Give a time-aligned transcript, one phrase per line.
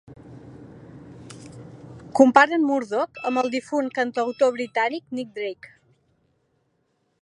[2.21, 5.77] Comparen Murdoch amb el difunt cantautor britànic Nick Drake.